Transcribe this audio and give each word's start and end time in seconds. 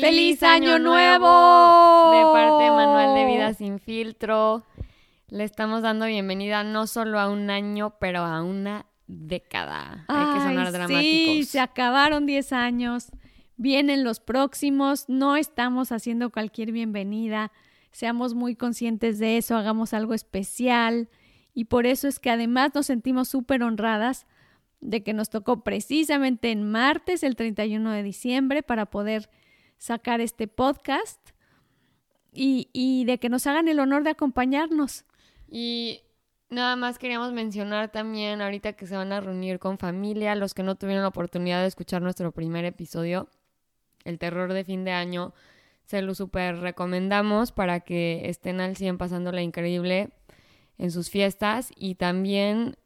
¡Feliz, 0.00 0.42
Año, 0.42 0.78
nuevo! 0.78 2.10
De 2.10 2.32
parte 2.32 2.64
de 2.64 2.70
Manuel 2.70 3.14
de 3.14 3.32
Vida 3.32 3.54
Sin 3.54 3.78
Filtro. 3.78 4.64
Le 5.28 5.44
estamos 5.44 5.82
dando 5.82 6.06
bienvenida 6.06 6.64
no 6.64 6.86
solo 6.86 7.20
a 7.20 7.28
un 7.28 7.48
año, 7.50 7.94
pero 8.00 8.20
a 8.20 8.42
una 8.42 8.86
década. 9.06 10.04
Hay 10.08 10.34
que 10.34 10.40
sonar 10.40 10.72
dramáticos. 10.72 11.00
Sí, 11.00 11.44
se 11.44 11.60
acabaron 11.60 12.26
10 12.26 12.52
años. 12.52 13.12
Vienen 13.56 14.02
los 14.02 14.20
próximos. 14.20 15.04
No 15.08 15.36
estamos 15.36 15.92
haciendo 15.92 16.30
cualquier 16.30 16.72
bienvenida. 16.72 17.52
Seamos 17.92 18.34
muy 18.34 18.56
conscientes 18.56 19.18
de 19.18 19.36
eso. 19.36 19.56
Hagamos 19.56 19.94
algo 19.94 20.14
especial. 20.14 21.08
Y 21.54 21.66
por 21.66 21.86
eso 21.86 22.08
es 22.08 22.18
que 22.18 22.30
además 22.30 22.72
nos 22.74 22.86
sentimos 22.86 23.28
súper 23.28 23.62
honradas 23.62 24.26
de 24.80 25.02
que 25.02 25.12
nos 25.14 25.30
tocó 25.30 25.62
precisamente 25.62 26.50
en 26.50 26.68
martes, 26.68 27.22
el 27.22 27.36
31 27.36 27.92
de 27.92 28.02
diciembre, 28.02 28.62
para 28.62 28.86
poder 28.86 29.30
sacar 29.84 30.22
este 30.22 30.48
podcast 30.48 31.20
y, 32.32 33.04
de 33.04 33.18
que 33.18 33.28
nos 33.28 33.46
hagan 33.46 33.68
el 33.68 33.78
honor 33.80 34.02
de 34.02 34.10
acompañarnos. 34.10 35.04
Y 35.46 36.00
nada 36.48 36.74
más 36.74 36.98
queríamos 36.98 37.34
mencionar 37.34 37.92
también 37.92 38.40
ahorita 38.40 38.72
que 38.72 38.86
se 38.86 38.96
van 38.96 39.12
a 39.12 39.20
reunir 39.20 39.58
con 39.58 39.76
familia, 39.76 40.34
los 40.36 40.54
que 40.54 40.62
no 40.62 40.76
tuvieron 40.76 41.02
la 41.02 41.08
oportunidad 41.08 41.60
de 41.60 41.66
escuchar 41.66 42.00
nuestro 42.00 42.32
primer 42.32 42.64
episodio, 42.64 43.28
el 44.04 44.18
terror 44.18 44.54
de 44.54 44.64
fin 44.64 44.84
de 44.84 44.92
año, 44.92 45.34
se 45.84 46.00
lo 46.00 46.14
super 46.14 46.60
recomendamos 46.60 47.52
para 47.52 47.80
que 47.80 48.30
estén 48.30 48.62
al 48.62 48.78
100 48.78 48.96
pasándola 48.96 49.42
increíble 49.42 50.08
en 50.78 50.92
sus 50.92 51.10
fiestas 51.10 51.70
y 51.76 51.96
también 51.96 52.78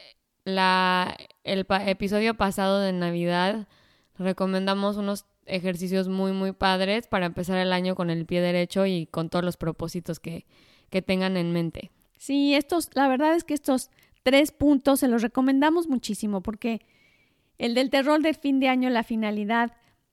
la, 0.43 1.17
el 1.45 1.65
episodio 1.87 2.35
pasado 2.35 2.81
de 2.81 2.93
Navidad 2.93 3.69
recomendamos 4.19 4.97
unos 4.97 5.27
ejercicios 5.49 6.09
muy, 6.09 6.33
muy 6.33 6.53
padres 6.53 7.07
para 7.07 7.27
empezar 7.27 7.59
el 7.59 7.73
año 7.73 7.95
con 7.95 8.11
el 8.11 8.27
pie 8.27 8.41
derecho 8.41 8.87
y 8.87 9.07
con 9.07 9.29
todos 9.29 9.45
los 9.45 9.57
propósitos 9.57 10.21
que, 10.21 10.47
que 10.91 11.03
tengan 11.03 11.37
en 11.37 11.53
mente. 11.53 11.91
Sí, 12.17 12.55
estos, 12.55 12.91
la 12.95 13.09
verdad 13.09 13.35
es 13.35 13.45
que 13.45 13.55
estos 13.55 13.91
tres 14.23 14.53
puntos 14.53 15.01
se 15.01 15.09
los 15.09 15.23
recomendamos 15.23 15.89
muchísimo 15.89 16.43
porque 16.43 16.81
el 17.59 17.75
del 17.75 17.91
terror 17.91 18.23
del 18.23 18.35
fin 18.35 18.61
de 18.61 18.69
año, 18.69 18.91
la 18.91 19.03
finalidad 19.03 19.73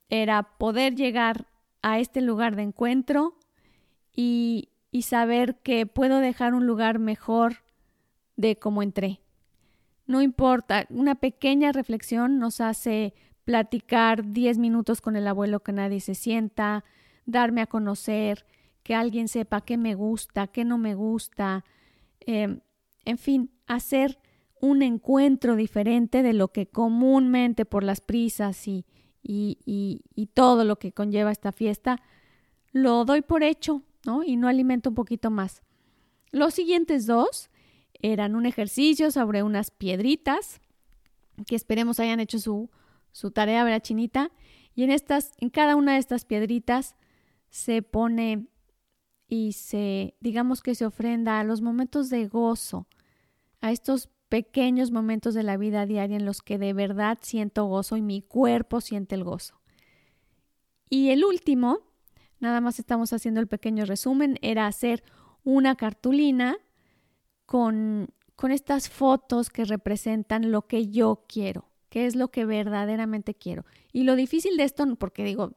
era 0.10 0.44
poder 0.58 0.96
llegar 0.96 1.48
a 1.82 2.00
este 2.00 2.22
lugar 2.22 2.56
de 2.56 2.64
encuentro 2.64 3.38
y, 4.12 4.70
y 4.92 5.04
saber 5.04 5.58
que 5.62 5.86
puedo 5.86 6.20
dejar 6.20 6.54
un 6.54 6.66
lugar 6.66 7.00
mejor 7.00 7.64
de 8.36 8.58
cómo 8.58 8.82
entré. 8.82 9.22
No 10.08 10.22
importa, 10.22 10.86
una 10.90 11.16
pequeña 11.16 11.72
reflexión 11.72 12.40
nos 12.40 12.62
hace 12.62 13.14
platicar 13.46 14.34
10 14.34 14.58
minutos 14.58 15.02
con 15.02 15.16
el 15.16 15.28
abuelo 15.28 15.62
que 15.62 15.72
nadie 15.72 16.02
se 16.02 16.16
sienta, 16.16 16.84
darme 17.26 17.62
a 17.62 17.68
conocer, 17.68 18.46
que 18.84 18.96
alguien 18.96 19.28
sepa 19.28 19.62
qué 19.62 19.78
me 19.78 19.96
gusta, 19.96 20.48
qué 20.48 20.66
no 20.66 20.78
me 20.78 20.96
gusta, 20.96 21.64
em, 22.20 22.60
en 23.06 23.18
fin, 23.18 23.52
hacer 23.68 24.20
un 24.60 24.82
encuentro 24.82 25.56
diferente 25.56 26.24
de 26.24 26.34
lo 26.34 26.50
que 26.50 26.68
comúnmente 26.68 27.66
por 27.66 27.84
las 27.84 28.02
prisas 28.02 28.68
y, 28.68 28.86
y, 29.22 29.60
y, 29.66 30.02
y 30.16 30.28
todo 30.28 30.64
lo 30.66 30.78
que 30.78 30.92
conlleva 30.92 31.32
esta 31.32 31.52
fiesta, 31.52 32.02
lo 32.72 33.06
doy 33.06 33.22
por 33.22 33.44
hecho, 33.44 33.84
¿no? 34.06 34.24
Y 34.24 34.38
no 34.38 34.48
alimento 34.48 34.90
un 34.90 34.96
poquito 34.96 35.30
más. 35.30 35.62
Los 36.32 36.54
siguientes 36.54 37.06
dos 37.06 37.50
eran 38.02 38.36
un 38.36 38.46
ejercicio 38.46 39.12
sobre 39.12 39.44
unas 39.44 39.72
piedritas 39.72 40.62
que 41.48 41.56
esperemos 41.56 42.00
hayan 42.00 42.20
hecho 42.20 42.40
su, 42.40 42.70
su 43.16 43.32
tarea, 43.32 43.64
¿verdad, 43.64 43.82
Chinita? 43.82 44.30
Y 44.74 44.84
en 44.84 44.92
estas, 44.92 45.32
en 45.38 45.50
cada 45.50 45.78
una 45.78 45.94
de 45.94 46.00
estas 46.00 46.26
piedritas 46.26 46.98
se 47.50 47.82
pone 47.82 48.50
y 49.30 49.54
se, 49.54 50.18
digamos 50.20 50.62
que 50.62 50.76
se 50.76 50.86
ofrenda 50.86 51.40
a 51.40 51.46
los 51.46 51.62
momentos 51.62 52.10
de 52.10 52.28
gozo, 52.28 52.88
a 53.62 53.72
estos 53.72 54.10
pequeños 54.28 54.92
momentos 54.92 55.34
de 55.34 55.44
la 55.44 55.56
vida 55.56 55.86
diaria 55.86 56.18
en 56.18 56.26
los 56.26 56.42
que 56.42 56.58
de 56.58 56.74
verdad 56.74 57.18
siento 57.22 57.64
gozo 57.68 57.96
y 57.96 58.02
mi 58.02 58.22
cuerpo 58.22 58.82
siente 58.82 59.16
el 59.16 59.24
gozo. 59.24 59.62
Y 60.90 61.12
el 61.12 61.24
último, 61.24 61.80
nada 62.42 62.60
más 62.60 62.80
estamos 62.80 63.14
haciendo 63.14 63.40
el 63.40 63.48
pequeño 63.48 63.86
resumen, 63.86 64.38
era 64.42 64.68
hacer 64.68 65.06
una 65.46 65.78
cartulina 65.78 66.58
con, 67.46 68.10
con 68.36 68.52
estas 68.52 68.90
fotos 68.90 69.50
que 69.50 69.64
representan 69.64 70.52
lo 70.52 70.68
que 70.68 70.90
yo 70.90 71.24
quiero, 71.30 71.70
qué 71.96 72.08
es 72.08 72.18
lo 72.18 72.28
que 72.28 72.44
verdaderamente 72.44 73.34
quiero. 73.36 73.64
Y 73.94 74.04
lo 74.04 74.18
difícil 74.18 74.58
de 74.58 74.66
esto, 74.66 74.84
porque 74.98 75.24
digo, 75.24 75.54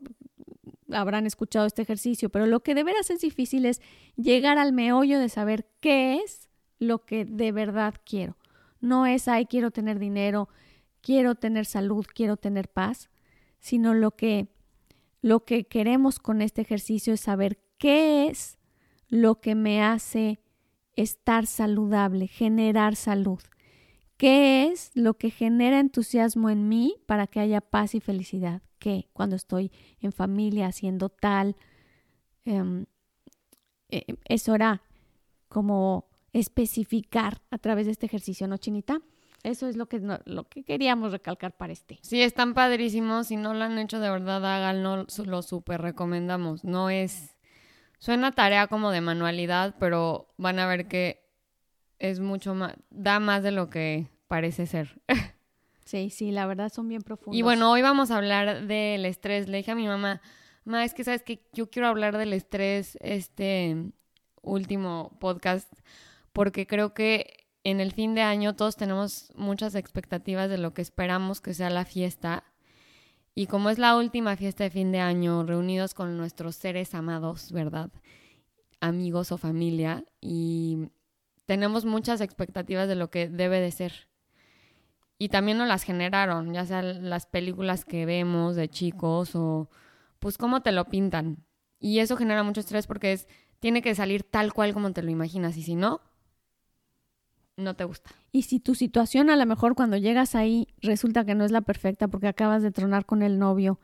habrán 0.93 1.27
escuchado 1.27 1.67
este 1.67 1.83
ejercicio, 1.83 2.31
pero 2.31 2.47
lo 2.47 2.61
que 2.61 2.77
de 2.77 2.85
veras 2.85 3.11
es 3.11 3.23
difícil 3.23 3.67
es 3.67 3.83
llegar 4.15 4.57
al 4.57 4.73
meollo 4.73 5.19
de 5.19 5.31
saber 5.31 5.67
qué 5.81 6.21
es 6.25 6.49
lo 6.79 7.05
que 7.05 7.25
de 7.25 7.51
verdad 7.51 7.97
quiero. 8.07 8.37
No 8.81 9.05
es, 9.05 9.27
ay, 9.27 9.47
quiero 9.47 9.73
tener 9.73 9.99
dinero, 9.99 10.49
quiero 11.01 11.35
tener 11.35 11.67
salud, 11.67 12.07
quiero 12.15 12.37
tener 12.37 12.69
paz, 12.69 13.11
sino 13.59 13.93
lo 13.93 14.13
que, 14.13 14.47
lo 15.21 15.45
que 15.45 15.65
queremos 15.65 16.21
con 16.21 16.41
este 16.41 16.63
ejercicio 16.63 17.15
es 17.15 17.21
saber 17.21 17.59
qué 17.79 18.29
es 18.29 18.61
lo 19.09 19.41
que 19.41 19.57
me 19.57 19.83
hace 19.83 20.39
estar 20.95 21.49
saludable, 21.49 22.29
generar 22.29 22.95
salud. 22.95 23.41
¿Qué 24.19 24.67
es 24.67 24.91
lo 24.95 25.15
que 25.15 25.31
genera 25.31 25.81
entusiasmo 25.81 26.51
en 26.51 26.69
mí 26.69 26.97
para 27.07 27.27
que 27.27 27.41
haya 27.41 27.61
paz 27.61 27.95
y 27.95 28.01
felicidad? 28.01 28.61
¿Qué? 28.79 29.09
Cuando 29.15 29.37
estoy 29.37 29.73
en 30.01 30.13
familia 30.13 30.67
haciendo 30.67 31.09
tal. 31.09 31.57
Em, 32.45 32.85
eh, 33.89 34.05
es 34.27 34.49
hora 34.49 34.83
como 35.49 36.11
especificar 36.33 37.41
a 37.51 37.59
través 37.59 37.87
de 37.87 37.93
este 37.93 38.07
ejercicio, 38.07 38.47
¿no, 38.47 38.59
Chinita? 38.59 39.01
Eso 39.45 39.67
es 39.67 39.77
lo 39.77 39.87
que, 39.87 40.01
lo 40.27 40.49
que 40.49 40.65
queríamos 40.65 41.13
recalcar 41.13 41.57
para 41.57 41.73
este. 41.73 41.99
Sí, 42.03 42.21
están 42.21 42.53
padrísimos. 42.53 43.29
Si 43.29 43.37
no 43.37 43.55
lo 43.55 43.65
han 43.65 43.79
hecho 43.79 44.01
de 44.01 44.11
verdad, 44.11 44.45
háganlo. 44.45 45.07
Lo 45.25 45.43
súper 45.43 45.81
recomendamos. 45.81 46.65
No 46.65 46.91
es 46.91 47.37
Suena 47.99 48.31
tarea 48.31 48.69
como 48.69 48.93
de 48.93 49.01
manualidad, 49.01 49.75
pero 49.81 50.29
van 50.37 50.61
a 50.61 50.67
ver 50.67 50.87
que 50.87 51.28
es 51.99 52.21
mucho 52.21 52.55
más, 52.55 52.75
da 52.91 53.21
más 53.21 53.43
de 53.43 53.53
lo 53.53 53.71
que 53.71 54.09
parece 54.27 54.67
ser. 54.67 55.01
Sí, 55.85 56.11
sí, 56.11 56.33
la 56.33 56.45
verdad 56.45 56.71
son 56.71 56.87
bien 56.87 57.01
profundos. 57.01 57.35
Y 57.35 57.41
bueno, 57.41 57.73
hoy 57.73 57.81
vamos 57.81 58.11
a 58.11 58.19
hablar 58.19 58.67
del 58.67 59.07
estrés. 59.07 59.49
Le 59.49 59.57
dije 59.57 59.71
a 59.71 59.75
mi 59.75 59.87
mamá, 59.87 60.21
mamá, 60.67 60.85
es 60.85 60.93
que 60.93 61.03
sabes 61.03 61.23
que 61.23 61.49
yo 61.55 61.71
quiero 61.71 61.89
hablar 61.89 62.19
del 62.19 62.35
estrés 62.35 62.99
este 63.01 63.75
último 64.43 65.17
podcast, 65.19 65.73
porque 66.35 66.67
creo 66.67 66.93
que 66.93 67.47
en 67.65 67.81
el 67.81 67.93
fin 67.93 68.15
de 68.15 68.21
año 68.21 68.55
todos 68.55 68.77
tenemos 68.77 69.33
muchas 69.35 69.75
expectativas 69.75 70.51
de 70.51 70.59
lo 70.59 70.75
que 70.75 70.83
esperamos 70.83 71.41
que 71.41 71.55
sea 71.55 71.71
la 71.71 71.87
fiesta 71.87 72.45
y 73.39 73.47
como 73.47 73.71
es 73.71 73.79
la 73.79 73.97
última 73.97 74.37
fiesta 74.37 74.65
de 74.65 74.71
fin 74.71 74.91
de 74.91 74.99
año, 74.99 75.45
reunidos 75.45 75.95
con 75.95 76.17
nuestros 76.17 76.57
seres 76.57 76.93
amados, 76.93 77.53
¿verdad? 77.53 77.89
Amigos 78.81 79.31
o 79.31 79.39
familia, 79.39 80.05
y 80.21 80.89
tenemos 81.49 81.87
muchas 81.87 82.21
expectativas 82.21 82.89
de 82.89 82.95
lo 82.95 83.11
que 83.11 83.27
debe 83.27 83.59
de 83.59 83.71
ser. 83.71 84.07
Y 85.17 85.31
también 85.31 85.57
nos 85.57 85.67
las 85.67 85.83
generaron, 85.83 86.53
ya 86.53 86.67
sea 86.67 86.83
las 86.83 87.25
películas 87.25 87.87
que 87.87 88.05
vemos 88.05 88.55
de 88.55 88.69
chicos 88.69 89.35
o 89.35 89.71
pues 90.19 90.37
cómo 90.37 90.61
te 90.61 90.73
lo 90.73 90.85
pintan. 90.85 91.47
Y 91.81 92.01
eso 92.01 92.19
genera 92.19 92.43
mucho 92.43 92.61
estrés 92.61 92.87
porque 92.87 93.13
es, 93.13 93.29
tiene 93.61 93.81
que 93.81 93.95
salir 93.95 94.25
tal 94.25 94.53
cual 94.53 94.75
como 94.75 94.93
te 94.93 95.03
lo 95.03 95.11
imaginas. 95.11 95.57
Y 95.57 95.63
si 95.63 95.75
no, 95.75 96.03
no 97.57 97.75
te 97.75 97.85
gusta. 97.85 98.11
Y 98.31 98.43
si 98.43 98.61
tu 98.61 98.75
situación 98.75 99.31
a 99.31 99.37
lo 99.37 99.47
mejor 99.47 99.75
cuando 99.75 99.97
llegas 99.97 100.35
ahí 100.35 100.69
resulta 100.83 101.25
que 101.25 101.35
no 101.35 101.47
es 101.47 101.51
la 101.51 101.63
perfecta 101.63 102.09
porque 102.09 102.29
acabas 102.29 102.63
de 102.63 102.73
tronar 102.73 103.07
con 103.07 103.23
el 103.23 103.39
novio 103.39 103.81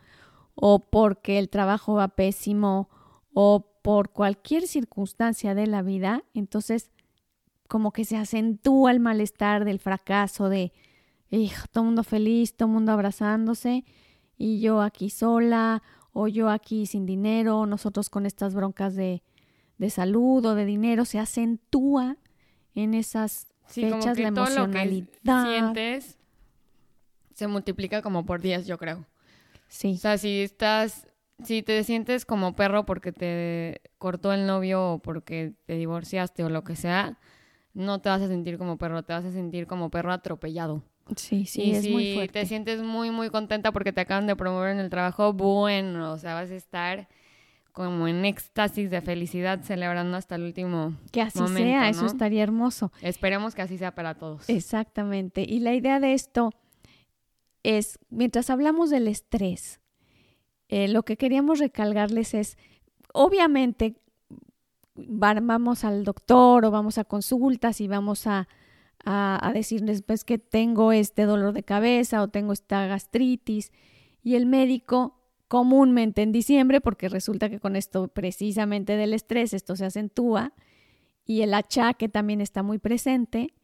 o 0.54 0.90
porque 0.90 1.38
el 1.38 1.48
trabajo 1.48 1.94
va 1.94 2.08
pésimo 2.08 2.90
o 3.32 3.80
por 3.80 4.10
cualquier 4.10 4.66
circunstancia 4.66 5.54
de 5.54 5.66
la 5.66 5.80
vida, 5.80 6.24
entonces 6.34 6.90
como 7.68 7.92
que 7.92 8.04
se 8.04 8.16
acentúa 8.16 8.90
el 8.90 9.00
malestar 9.00 9.64
del 9.64 9.78
fracaso 9.78 10.48
de 10.48 10.72
hijo, 11.30 11.66
todo 11.72 11.84
mundo 11.84 12.04
feliz, 12.04 12.54
todo 12.54 12.68
mundo 12.68 12.92
abrazándose 12.92 13.84
y 14.36 14.60
yo 14.60 14.82
aquí 14.82 15.10
sola 15.10 15.82
o 16.12 16.28
yo 16.28 16.50
aquí 16.50 16.86
sin 16.86 17.06
dinero, 17.06 17.66
nosotros 17.66 18.08
con 18.08 18.26
estas 18.26 18.54
broncas 18.54 18.94
de, 18.94 19.22
de 19.78 19.90
salud 19.90 20.44
o 20.44 20.54
de 20.54 20.64
dinero, 20.64 21.04
se 21.04 21.18
acentúa 21.18 22.16
en 22.74 22.94
esas 22.94 23.48
Sí, 23.66 23.88
como 23.88 24.14
que 24.14 24.30
todo 24.32 24.50
lo 24.50 24.70
que 24.70 25.06
sientes 25.24 26.18
se 27.34 27.46
multiplica 27.48 28.02
como 28.02 28.24
por 28.24 28.40
10, 28.40 28.66
yo 28.66 28.78
creo. 28.78 29.06
Sí. 29.68 29.94
O 29.94 29.98
sea, 29.98 30.18
si 30.18 30.42
estás, 30.42 31.08
si 31.42 31.62
te 31.62 31.82
sientes 31.82 32.24
como 32.24 32.54
perro 32.54 32.86
porque 32.86 33.12
te 33.12 33.80
cortó 33.98 34.32
el 34.32 34.46
novio 34.46 34.92
o 34.92 34.98
porque 34.98 35.54
te 35.66 35.76
divorciaste 35.76 36.44
o 36.44 36.50
lo 36.50 36.62
que 36.62 36.76
sea, 36.76 37.18
no 37.74 38.00
te 38.00 38.08
vas 38.08 38.22
a 38.22 38.28
sentir 38.28 38.56
como 38.56 38.78
perro, 38.78 39.02
te 39.02 39.12
vas 39.12 39.24
a 39.24 39.32
sentir 39.32 39.66
como 39.66 39.90
perro 39.90 40.12
atropellado. 40.12 40.82
Sí, 41.16 41.44
sí, 41.44 41.72
es 41.72 41.86
muy 41.88 42.28
te 42.28 42.46
sientes 42.46 42.80
muy, 42.80 43.10
muy 43.10 43.28
contenta 43.28 43.72
porque 43.72 43.92
te 43.92 44.00
acaban 44.00 44.26
de 44.26 44.36
promover 44.36 44.70
en 44.70 44.78
el 44.78 44.88
trabajo, 44.88 45.34
bueno, 45.34 46.12
o 46.12 46.18
sea, 46.18 46.34
vas 46.34 46.50
a 46.50 46.54
estar 46.54 47.08
como 47.72 48.06
en 48.06 48.24
éxtasis 48.24 48.88
de 48.88 49.00
felicidad, 49.00 49.60
celebrando 49.62 50.16
hasta 50.16 50.36
el 50.36 50.44
último 50.44 50.94
Que 51.10 51.20
así 51.20 51.40
momento, 51.40 51.60
sea, 51.60 51.88
eso 51.88 52.06
estaría 52.06 52.44
hermoso. 52.44 52.92
Esperemos 53.02 53.54
que 53.54 53.62
así 53.62 53.76
sea 53.76 53.96
para 53.96 54.14
todos. 54.14 54.48
Exactamente. 54.48 55.44
Y 55.46 55.58
la 55.58 55.74
idea 55.74 55.98
de 55.98 56.14
esto 56.14 56.52
es, 57.64 57.98
mientras 58.10 58.48
hablamos 58.48 58.90
del 58.90 59.08
estrés, 59.08 59.80
eh, 60.68 60.86
lo 60.86 61.02
que 61.02 61.16
queríamos 61.16 61.58
recalcarles 61.58 62.34
es, 62.34 62.56
obviamente, 63.12 63.96
vamos 64.94 65.84
al 65.84 66.04
doctor 66.04 66.64
o 66.64 66.70
vamos 66.70 66.98
a 66.98 67.04
consultas 67.04 67.80
y 67.80 67.88
vamos 67.88 68.26
a, 68.26 68.48
a, 69.04 69.46
a 69.46 69.52
decirles 69.52 70.02
pues, 70.02 70.24
que 70.24 70.38
tengo 70.38 70.92
este 70.92 71.24
dolor 71.24 71.52
de 71.52 71.62
cabeza 71.62 72.22
o 72.22 72.28
tengo 72.28 72.52
esta 72.52 72.86
gastritis 72.86 73.72
y 74.22 74.36
el 74.36 74.46
médico 74.46 75.20
comúnmente 75.48 76.22
en 76.22 76.32
diciembre, 76.32 76.80
porque 76.80 77.08
resulta 77.08 77.48
que 77.48 77.60
con 77.60 77.76
esto 77.76 78.08
precisamente 78.08 78.96
del 78.96 79.14
estrés 79.14 79.52
esto 79.52 79.76
se 79.76 79.84
acentúa 79.84 80.52
y 81.24 81.42
el 81.42 81.54
achaque 81.54 82.08
también 82.08 82.40
está 82.40 82.62
muy 82.62 82.78
presente, 82.78 83.54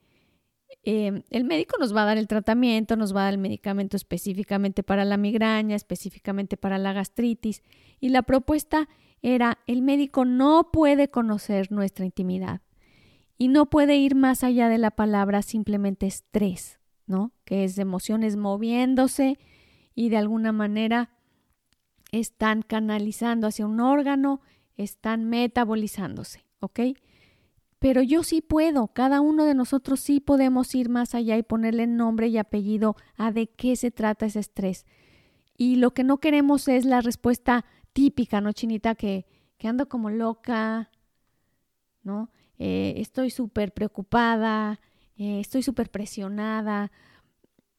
eh, 0.82 1.22
el 1.31 1.44
médico 1.44 1.76
nos 1.78 1.94
va 1.94 2.02
a 2.02 2.06
dar 2.06 2.19
el 2.19 2.28
tratamiento, 2.28 2.96
nos 2.96 3.14
va 3.14 3.22
a 3.22 3.25
dar 3.25 3.34
el 3.34 3.40
medicamento 3.40 3.96
específicamente 3.96 4.82
para 4.82 5.05
la 5.05 5.17
migraña, 5.17 5.76
específicamente 5.76 6.56
para 6.56 6.78
la 6.78 6.93
gastritis. 6.93 7.62
Y 8.00 8.11
la 8.11 8.22
propuesta 8.22 8.88
era, 9.22 9.58
el 9.67 9.82
médico 9.82 10.25
no 10.25 10.70
puede 10.72 11.08
conocer 11.08 11.70
nuestra 11.70 12.05
intimidad 12.05 12.62
y 13.37 13.49
no 13.49 13.67
puede 13.67 13.96
ir 13.96 14.14
más 14.14 14.44
allá 14.44 14.69
de 14.69 14.78
la 14.78 14.90
palabra 14.90 15.43
simplemente 15.43 16.06
estrés, 16.06 16.78
¿no? 17.06 17.32
Que 17.44 17.64
es 17.64 17.78
emociones 17.78 18.37
moviéndose 18.37 19.38
y 19.94 20.08
de 20.08 20.16
alguna 20.16 20.52
manera 20.52 21.11
están 22.12 22.62
canalizando 22.62 23.46
hacia 23.46 23.66
un 23.66 23.81
órgano, 23.81 24.40
están 24.76 25.25
metabolizándose, 25.25 26.44
¿ok? 26.61 26.81
Pero 27.80 28.02
yo 28.02 28.22
sí 28.22 28.42
puedo, 28.42 28.88
cada 28.88 29.22
uno 29.22 29.46
de 29.46 29.54
nosotros 29.54 30.00
sí 30.00 30.20
podemos 30.20 30.74
ir 30.74 30.90
más 30.90 31.14
allá 31.14 31.38
y 31.38 31.42
ponerle 31.42 31.86
nombre 31.86 32.28
y 32.28 32.36
apellido 32.36 32.94
a 33.16 33.32
de 33.32 33.48
qué 33.48 33.74
se 33.74 33.90
trata 33.90 34.26
ese 34.26 34.38
estrés. 34.38 34.86
Y 35.56 35.76
lo 35.76 35.92
que 35.92 36.04
no 36.04 36.18
queremos 36.18 36.68
es 36.68 36.84
la 36.84 37.00
respuesta 37.00 37.64
típica, 37.94 38.42
¿no, 38.42 38.52
Chinita? 38.52 38.94
Que, 38.94 39.26
que 39.56 39.66
ando 39.66 39.88
como 39.88 40.10
loca, 40.10 40.90
¿no? 42.02 42.30
Eh, 42.58 42.94
estoy 42.98 43.30
súper 43.30 43.72
preocupada, 43.72 44.78
eh, 45.16 45.40
estoy 45.40 45.62
súper 45.62 45.90
presionada. 45.90 46.92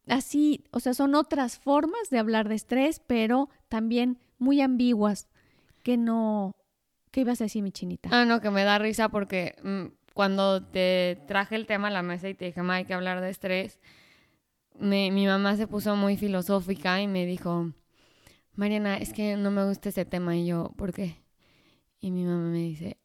Así, 0.08 0.64
o 0.72 0.80
sea, 0.80 0.96
son 0.96 1.14
otras 1.14 1.60
formas 1.60 2.10
de 2.10 2.18
hablar 2.18 2.50
de 2.50 2.56
estrés, 2.56 3.00
pero 3.06 3.50
también 3.70 4.20
muy 4.40 4.62
ambiguas, 4.62 5.30
que 5.84 5.96
no... 5.96 6.56
¿Qué 7.12 7.22
ibas 7.22 7.42
a 7.42 7.46
decir, 7.46 7.62
mi 7.64 7.72
Chinita? 7.72 8.10
Ah, 8.12 8.26
no, 8.26 8.40
que 8.42 8.50
me 8.52 8.64
da 8.64 8.78
risa 8.80 9.10
porque 9.10 9.56
mm, 9.64 9.86
cuando 10.14 10.64
te 10.64 11.20
traje 11.28 11.56
el 11.56 11.66
tema 11.68 11.90
a 11.90 11.92
la 11.92 12.04
mesa 12.04 12.30
y 12.30 12.34
te 12.34 12.46
dije, 12.46 12.62
ma, 12.62 12.76
hay 12.76 12.86
que 12.86 12.94
hablar 12.94 13.22
de 13.22 13.30
estrés, 13.30 13.80
me- 14.80 15.12
mi 15.12 15.26
mamá 15.28 15.56
se 15.58 15.68
puso 15.68 15.96
muy 15.96 16.18
filosófica 16.18 17.02
y 17.02 17.08
me 17.08 17.26
dijo, 17.26 17.72
Mariana, 18.56 18.98
es 18.98 19.14
que 19.14 19.36
no 19.38 19.52
me 19.52 19.66
gusta 19.66 19.90
ese 19.90 20.06
tema. 20.06 20.36
Y 20.36 20.46
yo, 20.48 20.72
¿por 20.78 20.94
qué? 20.94 21.18
Y 22.00 22.12
mi 22.12 22.24
mamá 22.24 22.50
me 22.50 22.60
dice, 22.60 22.98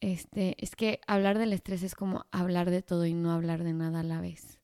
este, 0.00 0.56
es 0.62 0.76
que 0.76 1.00
hablar 1.06 1.38
del 1.38 1.52
estrés 1.52 1.82
es 1.82 1.94
como 1.94 2.26
hablar 2.32 2.70
de 2.70 2.82
todo 2.82 3.06
y 3.06 3.14
no 3.14 3.32
hablar 3.32 3.62
de 3.64 3.72
nada 3.72 4.00
a 4.00 4.04
la 4.04 4.20
vez. 4.20 4.58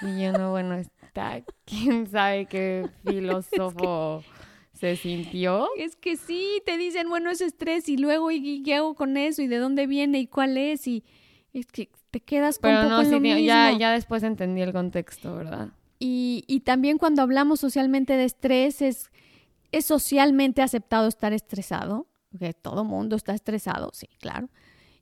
Y 0.00 0.22
yo, 0.22 0.32
no, 0.32 0.50
bueno, 0.50 0.74
está, 0.74 1.42
quién 1.64 2.06
sabe 2.06 2.46
qué 2.46 2.88
filósofo 3.04 4.22
se 4.78 4.96
sintió. 4.96 5.68
Es 5.76 5.96
que 5.96 6.16
sí, 6.16 6.62
te 6.64 6.76
dicen, 6.76 7.08
bueno, 7.08 7.30
es 7.30 7.40
estrés 7.40 7.88
y 7.88 7.96
luego, 7.96 8.30
¿y, 8.30 8.62
qué 8.62 8.76
hago 8.76 8.94
con 8.94 9.16
eso? 9.16 9.42
¿Y 9.42 9.48
de 9.48 9.58
dónde 9.58 9.86
viene? 9.86 10.20
¿Y 10.20 10.26
cuál 10.26 10.56
es? 10.56 10.86
Y 10.86 11.04
es 11.52 11.66
que 11.66 11.90
te 12.10 12.20
quedas 12.20 12.58
con 12.58 12.70
Pero 12.70 12.82
un 12.82 12.88
poco 12.88 13.02
no, 13.02 13.16
en 13.16 13.22
lo 13.22 13.38
ya, 13.40 13.66
mismo. 13.66 13.80
ya 13.80 13.92
después 13.92 14.22
entendí 14.22 14.62
el 14.62 14.72
contexto, 14.72 15.34
¿verdad? 15.34 15.68
Y, 15.98 16.44
y 16.46 16.60
también 16.60 16.98
cuando 16.98 17.22
hablamos 17.22 17.60
socialmente 17.60 18.16
de 18.16 18.24
estrés, 18.24 18.80
es, 18.80 19.10
es 19.72 19.84
socialmente 19.84 20.62
aceptado 20.62 21.08
estar 21.08 21.32
estresado, 21.32 22.06
porque 22.30 22.54
todo 22.54 22.84
mundo 22.84 23.16
está 23.16 23.34
estresado, 23.34 23.90
sí, 23.92 24.08
claro. 24.20 24.48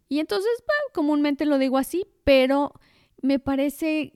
Y 0.08 0.20
entonces, 0.20 0.50
bueno, 0.66 0.82
comúnmente 0.94 1.44
lo 1.44 1.58
digo 1.58 1.76
así, 1.76 2.06
pero 2.24 2.72
me 3.20 3.38
parece 3.38 4.14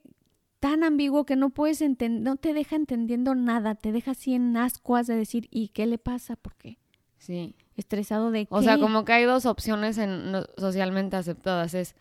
tan 0.61 0.85
ambiguo 0.85 1.25
que 1.25 1.37
no 1.37 1.51
puedes 1.51 1.81
entender, 1.83 2.23
no 2.23 2.37
te 2.37 2.53
deja 2.55 2.77
entendiendo 2.77 3.35
nada, 3.35 3.75
te 3.75 3.93
deja 3.93 4.13
así 4.13 4.35
en 4.35 4.57
ascuas 4.57 5.07
de 5.07 5.17
decir, 5.17 5.49
¿y 5.51 5.69
qué 5.69 5.87
le 5.87 5.99
pasa? 5.99 6.37
¿Por 6.37 6.55
qué? 6.57 6.79
Sí. 7.19 7.55
¿Estresado 7.77 8.31
de 8.31 8.47
qué? 8.47 8.55
O 8.55 8.63
sea, 8.63 8.79
como 8.79 9.05
que 9.05 9.13
hay 9.13 9.25
dos 9.25 9.47
opciones 9.47 9.97
en, 9.99 10.33
no- 10.33 10.45
socialmente 10.59 11.17
aceptadas. 11.17 11.75
Es 11.75 11.95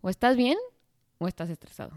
o 0.00 0.08
estás 0.10 0.36
bien 0.36 0.56
o 1.18 1.26
estás 1.28 1.50
estresado. 1.50 1.90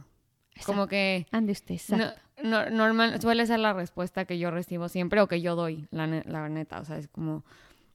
Como 0.66 0.88
que 0.88 1.28
Ande 1.32 1.52
usted, 1.52 1.76
exacto. 1.76 2.20
no- 2.44 2.70
normal, 2.72 3.22
suele 3.22 3.46
ser 3.46 3.60
la 3.60 3.74
respuesta 3.74 4.26
que 4.26 4.40
yo 4.40 4.50
recibo 4.50 4.90
siempre 4.90 5.22
o 5.22 5.28
que 5.28 5.40
yo 5.42 5.56
doy, 5.56 5.88
la, 5.92 6.08
la 6.08 6.50
neta. 6.50 6.80
O 6.80 6.86
sea, 6.86 6.98
es 6.98 7.08
como, 7.08 7.46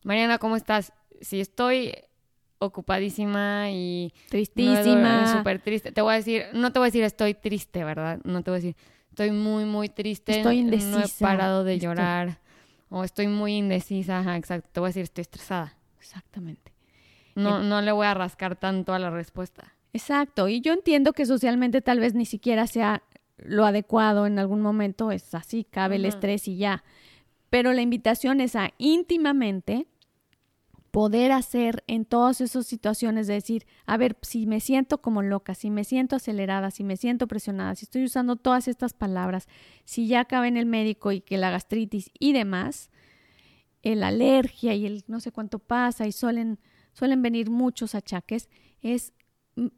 Mariana, 0.04 0.38
¿cómo 0.38 0.54
estás? 0.54 0.92
Si 1.20 1.40
estoy 1.40 1.92
ocupadísima 2.64 3.70
y 3.70 4.12
no 4.12 4.16
he- 4.16 4.28
Tristísima. 4.30 5.32
súper 5.38 5.60
triste, 5.60 5.92
te 5.92 6.00
voy 6.02 6.12
a 6.14 6.16
decir, 6.16 6.44
no 6.54 6.72
te 6.72 6.78
voy 6.78 6.86
a 6.86 6.88
decir 6.88 7.04
estoy 7.04 7.34
triste, 7.34 7.84
¿verdad? 7.84 8.20
No 8.24 8.42
te 8.42 8.50
voy 8.50 8.58
a 8.58 8.60
decir 8.62 8.76
estoy 9.10 9.30
muy, 9.30 9.64
muy 9.64 9.88
triste, 9.88 10.32
Estoy 10.38 10.62
no 10.64 10.70
he 10.72 10.74
indecisa, 10.76 11.24
parado 11.26 11.64
de 11.64 11.74
estoy- 11.74 11.88
llorar 11.88 12.38
o 12.88 13.04
estoy 13.04 13.26
muy 13.28 13.56
indecisa, 13.56 14.18
ajá, 14.20 14.36
exacto. 14.36 14.68
Te 14.72 14.80
voy 14.80 14.88
a 14.88 14.90
decir 14.90 15.02
estoy 15.04 15.22
estresada. 15.22 15.76
Exactamente. 15.98 16.72
No, 17.34 17.62
no 17.62 17.80
le 17.80 17.92
voy 17.92 18.06
a 18.06 18.12
rascar 18.14 18.56
tanto 18.56 18.92
a 18.92 18.98
la 18.98 19.08
respuesta. 19.10 19.72
Exacto. 19.94 20.48
Y 20.48 20.60
yo 20.60 20.72
entiendo 20.74 21.12
que 21.14 21.24
socialmente 21.26 21.80
tal 21.80 22.00
vez 22.00 22.14
ni 22.14 22.26
siquiera 22.26 22.66
sea 22.66 23.02
lo 23.38 23.64
adecuado 23.64 24.26
en 24.26 24.38
algún 24.38 24.60
momento, 24.60 25.10
es 25.10 25.34
así, 25.34 25.64
cabe 25.64 25.96
el 25.96 26.04
estrés 26.04 26.46
y 26.48 26.56
ya. 26.58 26.84
Pero 27.50 27.72
la 27.72 27.80
invitación 27.82 28.40
es 28.40 28.54
a 28.56 28.70
íntimamente 28.78 29.86
poder 30.92 31.32
hacer 31.32 31.82
en 31.86 32.04
todas 32.04 32.42
esas 32.42 32.66
situaciones 32.66 33.26
de 33.26 33.34
decir, 33.34 33.66
a 33.86 33.96
ver, 33.96 34.16
si 34.20 34.46
me 34.46 34.60
siento 34.60 35.00
como 35.00 35.22
loca, 35.22 35.54
si 35.54 35.70
me 35.70 35.84
siento 35.84 36.16
acelerada, 36.16 36.70
si 36.70 36.84
me 36.84 36.98
siento 36.98 37.26
presionada, 37.26 37.74
si 37.74 37.86
estoy 37.86 38.04
usando 38.04 38.36
todas 38.36 38.68
estas 38.68 38.92
palabras, 38.92 39.48
si 39.86 40.06
ya 40.06 40.20
acaba 40.20 40.46
en 40.46 40.58
el 40.58 40.66
médico 40.66 41.10
y 41.10 41.22
que 41.22 41.38
la 41.38 41.50
gastritis 41.50 42.10
y 42.18 42.34
demás, 42.34 42.90
el 43.82 44.02
alergia 44.02 44.74
y 44.74 44.84
el 44.84 45.02
no 45.06 45.20
sé 45.20 45.32
cuánto 45.32 45.58
pasa 45.58 46.06
y 46.06 46.12
suelen, 46.12 46.60
suelen 46.92 47.22
venir 47.22 47.48
muchos 47.48 47.94
achaques, 47.94 48.50
es 48.82 49.14
mm, 49.56 49.68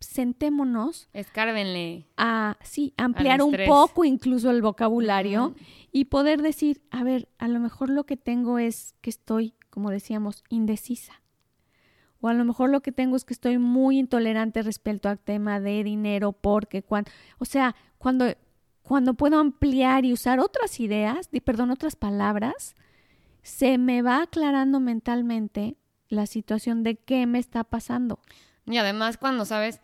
sentémonos 0.00 1.08
Escárbenle. 1.12 2.08
a 2.16 2.58
sí, 2.62 2.94
ampliar 2.96 3.42
un 3.42 3.54
poco 3.66 4.04
incluso 4.04 4.50
el 4.50 4.60
vocabulario 4.60 5.54
y 5.92 6.06
poder 6.06 6.42
decir, 6.42 6.82
a 6.90 7.04
ver, 7.04 7.28
a 7.38 7.46
lo 7.46 7.60
mejor 7.60 7.90
lo 7.90 8.04
que 8.04 8.16
tengo 8.16 8.58
es 8.58 8.96
que 9.00 9.10
estoy, 9.10 9.54
como 9.74 9.90
decíamos, 9.90 10.44
indecisa. 10.48 11.20
O 12.20 12.28
a 12.28 12.32
lo 12.34 12.44
mejor 12.44 12.70
lo 12.70 12.80
que 12.80 12.92
tengo 12.92 13.16
es 13.16 13.24
que 13.24 13.34
estoy 13.34 13.58
muy 13.58 13.98
intolerante 13.98 14.62
respecto 14.62 15.08
al 15.08 15.18
tema 15.18 15.58
de 15.58 15.82
dinero 15.82 16.32
porque 16.32 16.82
cuando, 16.82 17.10
o 17.38 17.44
sea, 17.44 17.74
cuando 17.98 18.26
cuando 18.82 19.14
puedo 19.14 19.38
ampliar 19.40 20.04
y 20.04 20.12
usar 20.12 20.38
otras 20.40 20.78
ideas, 20.78 21.30
di- 21.30 21.40
perdón, 21.40 21.70
otras 21.70 21.96
palabras, 21.96 22.74
se 23.42 23.78
me 23.78 24.02
va 24.02 24.20
aclarando 24.22 24.78
mentalmente 24.78 25.76
la 26.08 26.26
situación 26.26 26.82
de 26.82 26.96
qué 26.96 27.26
me 27.26 27.38
está 27.38 27.64
pasando. 27.64 28.20
Y 28.66 28.76
además 28.76 29.16
cuando 29.16 29.44
sabes, 29.46 29.80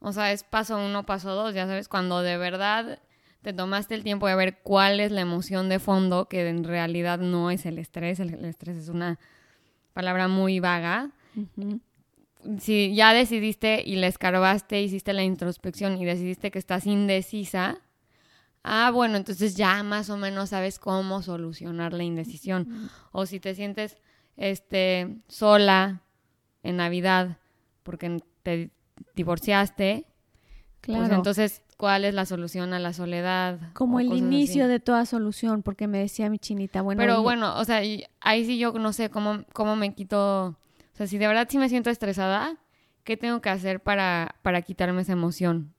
o 0.00 0.12
sea, 0.12 0.32
es 0.32 0.44
paso 0.44 0.76
uno, 0.84 1.04
paso 1.06 1.34
dos, 1.34 1.54
ya 1.54 1.66
sabes, 1.66 1.88
cuando 1.88 2.20
de 2.22 2.36
verdad 2.36 2.98
te 3.42 3.52
tomaste 3.52 3.94
el 3.94 4.04
tiempo 4.04 4.28
de 4.28 4.36
ver 4.36 4.58
cuál 4.62 5.00
es 5.00 5.10
la 5.10 5.20
emoción 5.20 5.68
de 5.68 5.78
fondo, 5.78 6.28
que 6.28 6.48
en 6.48 6.64
realidad 6.64 7.18
no 7.18 7.50
es 7.50 7.66
el 7.66 7.78
estrés, 7.78 8.20
el, 8.20 8.34
el 8.34 8.44
estrés 8.44 8.76
es 8.76 8.88
una 8.88 9.18
palabra 9.92 10.28
muy 10.28 10.60
vaga. 10.60 11.10
Si 12.58 12.94
ya 12.94 13.12
decidiste 13.12 13.82
y 13.84 13.96
le 13.96 14.06
escarbaste, 14.06 14.80
hiciste 14.80 15.12
la 15.12 15.22
introspección 15.22 15.96
y 16.00 16.04
decidiste 16.04 16.50
que 16.50 16.58
estás 16.58 16.86
indecisa, 16.86 17.80
ah, 18.62 18.90
bueno, 18.92 19.16
entonces 19.16 19.56
ya 19.56 19.82
más 19.82 20.10
o 20.10 20.16
menos 20.16 20.50
sabes 20.50 20.78
cómo 20.78 21.22
solucionar 21.22 21.92
la 21.92 22.04
indecisión. 22.04 22.90
O 23.10 23.26
si 23.26 23.40
te 23.40 23.54
sientes 23.54 23.96
este, 24.36 25.18
sola 25.28 26.02
en 26.62 26.76
Navidad 26.76 27.38
porque 27.82 28.22
te 28.42 28.70
divorciaste, 29.14 30.06
Claro. 30.82 31.00
pues 31.04 31.12
entonces, 31.16 31.62
¿cuál 31.78 32.04
es 32.04 32.12
la 32.12 32.26
solución 32.26 32.74
a 32.74 32.78
la 32.78 32.92
soledad? 32.92 33.58
Como 33.72 33.98
el 34.00 34.12
inicio 34.12 34.64
así. 34.64 34.70
de 34.72 34.80
toda 34.80 35.06
solución, 35.06 35.62
porque 35.62 35.86
me 35.86 35.98
decía 35.98 36.28
mi 36.28 36.38
chinita, 36.38 36.82
bueno, 36.82 36.98
Pero 37.00 37.20
y- 37.20 37.22
bueno, 37.22 37.56
o 37.58 37.64
sea, 37.64 37.78
ahí 38.20 38.44
sí 38.44 38.58
yo 38.58 38.72
no 38.72 38.92
sé 38.92 39.08
cómo, 39.08 39.44
cómo 39.54 39.76
me 39.76 39.94
quito, 39.94 40.46
o 40.48 40.56
sea, 40.94 41.06
si 41.06 41.18
de 41.18 41.26
verdad 41.28 41.46
sí 41.48 41.56
me 41.58 41.68
siento 41.68 41.88
estresada, 41.88 42.58
¿qué 43.04 43.16
tengo 43.16 43.40
que 43.40 43.48
hacer 43.48 43.80
para, 43.80 44.34
para 44.42 44.60
quitarme 44.62 45.02
esa 45.02 45.12
emoción? 45.12 45.72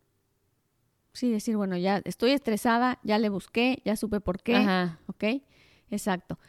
sí, 1.16 1.30
decir, 1.30 1.56
bueno, 1.56 1.78
ya 1.78 2.02
estoy 2.06 2.32
estresada, 2.32 2.98
ya 3.04 3.20
le 3.20 3.30
busqué, 3.30 3.84
ya 3.86 3.96
supe 3.96 4.20
por 4.20 4.42
qué, 4.42 4.56
Ajá. 4.56 4.98
¿ok? 5.06 5.44
Exacto. 5.92 6.40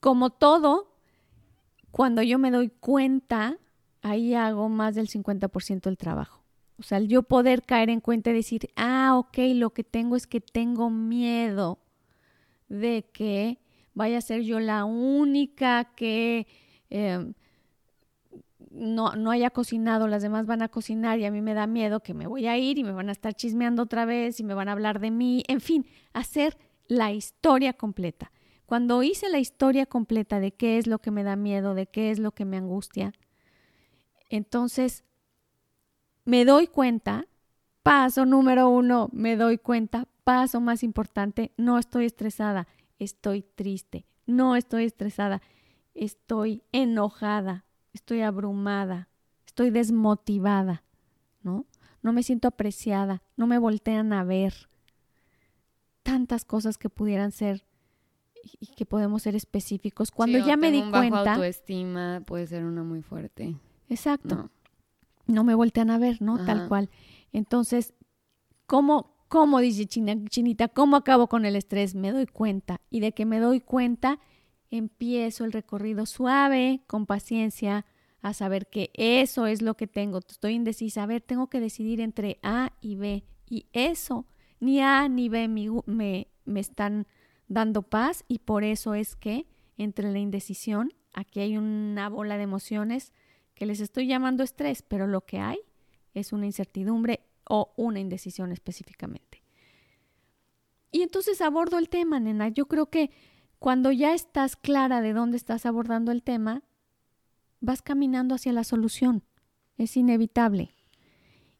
Como 0.00 0.28
todo, 0.28 0.92
cuando 1.90 2.20
yo 2.20 2.38
me 2.38 2.50
doy 2.50 2.68
cuenta, 2.68 3.56
ahí 4.02 4.34
hago 4.34 4.68
más 4.68 4.94
del 4.94 5.08
50% 5.08 5.88
del 5.88 5.96
trabajo. 5.96 6.43
O 6.78 6.82
sea, 6.82 6.98
yo 7.00 7.22
poder 7.22 7.62
caer 7.62 7.90
en 7.90 8.00
cuenta 8.00 8.30
y 8.30 8.34
decir, 8.34 8.68
ah, 8.76 9.16
ok, 9.16 9.38
lo 9.54 9.70
que 9.70 9.84
tengo 9.84 10.16
es 10.16 10.26
que 10.26 10.40
tengo 10.40 10.90
miedo 10.90 11.78
de 12.68 13.04
que 13.12 13.58
vaya 13.94 14.18
a 14.18 14.22
ser 14.22 14.42
yo 14.42 14.58
la 14.58 14.84
única 14.84 15.84
que 15.94 16.46
eh, 16.90 17.32
no, 18.70 19.12
no 19.14 19.30
haya 19.30 19.50
cocinado, 19.50 20.08
las 20.08 20.22
demás 20.22 20.46
van 20.46 20.62
a 20.62 20.68
cocinar 20.68 21.20
y 21.20 21.24
a 21.24 21.30
mí 21.30 21.40
me 21.40 21.54
da 21.54 21.66
miedo 21.66 22.00
que 22.00 22.12
me 22.12 22.26
voy 22.26 22.46
a 22.46 22.58
ir 22.58 22.78
y 22.78 22.84
me 22.84 22.92
van 22.92 23.08
a 23.08 23.12
estar 23.12 23.34
chismeando 23.34 23.82
otra 23.82 24.04
vez 24.04 24.40
y 24.40 24.44
me 24.44 24.54
van 24.54 24.68
a 24.68 24.72
hablar 24.72 24.98
de 24.98 25.12
mí. 25.12 25.44
En 25.46 25.60
fin, 25.60 25.86
hacer 26.12 26.58
la 26.88 27.12
historia 27.12 27.72
completa. 27.72 28.32
Cuando 28.66 29.02
hice 29.02 29.28
la 29.28 29.38
historia 29.38 29.86
completa 29.86 30.40
de 30.40 30.52
qué 30.52 30.78
es 30.78 30.86
lo 30.86 30.98
que 30.98 31.10
me 31.10 31.22
da 31.22 31.36
miedo, 31.36 31.74
de 31.74 31.86
qué 31.86 32.10
es 32.10 32.18
lo 32.18 32.32
que 32.32 32.44
me 32.44 32.56
angustia, 32.56 33.12
entonces 34.28 35.04
me 36.24 36.44
doy 36.44 36.66
cuenta, 36.66 37.26
paso 37.82 38.24
número 38.26 38.68
uno, 38.68 39.08
me 39.12 39.36
doy 39.36 39.58
cuenta, 39.58 40.08
paso 40.24 40.60
más 40.60 40.82
importante, 40.82 41.52
no 41.56 41.78
estoy 41.78 42.06
estresada, 42.06 42.66
estoy 42.98 43.42
triste, 43.42 44.06
no 44.26 44.56
estoy 44.56 44.84
estresada, 44.84 45.42
estoy 45.94 46.62
enojada, 46.72 47.64
estoy 47.92 48.22
abrumada, 48.22 49.08
estoy 49.46 49.70
desmotivada, 49.70 50.82
¿no? 51.42 51.66
No 52.02 52.12
me 52.12 52.22
siento 52.22 52.48
apreciada, 52.48 53.22
no 53.36 53.46
me 53.46 53.58
voltean 53.58 54.12
a 54.12 54.24
ver. 54.24 54.68
Tantas 56.02 56.44
cosas 56.44 56.76
que 56.76 56.90
pudieran 56.90 57.32
ser 57.32 57.64
y 58.60 58.66
que 58.74 58.84
podemos 58.84 59.22
ser 59.22 59.34
específicos. 59.36 60.10
Cuando 60.10 60.38
ya 60.38 60.58
me 60.58 60.70
di 60.70 60.82
un 60.82 60.90
cuenta. 60.90 61.16
Bajo 61.16 61.30
autoestima 61.30 62.22
puede 62.26 62.46
ser 62.46 62.64
una 62.64 62.82
muy 62.82 63.00
fuerte. 63.00 63.56
Exacto. 63.88 64.34
No, 64.34 64.50
me 65.26 65.54
voltean 65.54 65.90
a 65.90 65.98
ver, 65.98 66.20
¿no? 66.20 66.44
Tal 66.44 66.68
cual. 66.68 66.90
Entonces, 67.32 67.94
¿cómo, 68.66 69.16
cómo 69.28 69.60
dice 69.60 69.86
Chinita, 69.86 70.68
cómo 70.68 70.96
acabo 70.96 71.28
con 71.28 71.44
el 71.44 71.56
estrés? 71.56 71.94
Me 71.94 72.12
doy 72.12 72.26
cuenta. 72.26 72.80
Y 72.90 73.00
de 73.00 73.12
que 73.12 73.26
me 73.26 73.40
doy 73.40 73.60
cuenta, 73.60 74.18
empiezo 74.70 75.44
el 75.44 75.52
recorrido 75.52 76.06
suave, 76.06 76.82
con 76.86 77.06
paciencia, 77.06 77.86
a 78.22 78.32
saber 78.32 78.68
que 78.68 78.90
eso 78.94 79.46
es 79.46 79.62
lo 79.62 79.76
que 79.76 79.86
tengo. 79.86 80.18
Estoy 80.18 80.54
indecisa. 80.54 81.02
A 81.02 81.06
ver, 81.06 81.20
tengo 81.20 81.48
que 81.48 81.60
decidir 81.60 82.00
entre 82.00 82.38
A 82.42 82.72
y 82.80 82.96
B. 82.96 83.24
Y 83.48 83.66
eso, 83.72 84.26
ni 84.60 84.80
A 84.80 85.08
ni 85.08 85.28
B 85.28 85.48
me, 85.48 86.28
me 86.44 86.60
están 86.60 87.06
dando 87.48 87.82
paz 87.82 88.24
y 88.28 88.38
por 88.38 88.64
eso 88.64 88.94
es 88.94 89.16
que 89.16 89.46
entre 89.76 90.10
la 90.10 90.18
indecisión, 90.18 90.92
aquí 91.12 91.40
hay 91.40 91.56
una 91.56 92.08
bola 92.08 92.36
de 92.36 92.44
emociones 92.44 93.12
que 93.54 93.66
les 93.66 93.80
estoy 93.80 94.06
llamando 94.06 94.42
estrés, 94.42 94.82
pero 94.82 95.06
lo 95.06 95.22
que 95.22 95.38
hay 95.38 95.58
es 96.12 96.32
una 96.32 96.46
incertidumbre 96.46 97.20
o 97.48 97.72
una 97.76 98.00
indecisión 98.00 98.52
específicamente. 98.52 99.42
Y 100.90 101.02
entonces 101.02 101.40
abordo 101.40 101.78
el 101.78 101.88
tema, 101.88 102.20
nena. 102.20 102.48
Yo 102.48 102.66
creo 102.66 102.86
que 102.86 103.10
cuando 103.58 103.90
ya 103.90 104.14
estás 104.14 104.56
clara 104.56 105.00
de 105.00 105.12
dónde 105.12 105.36
estás 105.36 105.66
abordando 105.66 106.12
el 106.12 106.22
tema, 106.22 106.62
vas 107.60 107.82
caminando 107.82 108.34
hacia 108.34 108.52
la 108.52 108.62
solución. 108.62 109.24
Es 109.76 109.96
inevitable. 109.96 110.74